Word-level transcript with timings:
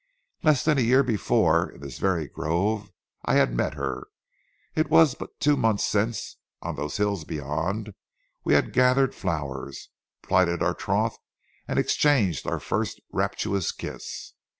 Less 0.41 0.63
than 0.65 0.79
a 0.79 0.81
year 0.81 1.03
before, 1.03 1.69
in 1.69 1.81
this 1.81 1.99
very 1.99 2.27
grove, 2.27 2.89
I 3.23 3.35
had 3.35 3.53
met 3.53 3.75
her; 3.75 4.05
it 4.73 4.89
was 4.89 5.13
but 5.13 5.39
two 5.39 5.55
months 5.55 5.85
since, 5.85 6.37
on 6.59 6.75
those 6.75 6.97
hills 6.97 7.23
beyond, 7.23 7.93
we 8.43 8.55
had 8.55 8.73
gathered 8.73 9.13
flowers, 9.13 9.91
plighted 10.23 10.63
our 10.63 10.73
troth, 10.73 11.19
and 11.67 11.77
exchanged 11.77 12.47
our 12.47 12.59
first 12.59 12.99
rapturous 13.11 13.71
kiss. 13.71 14.33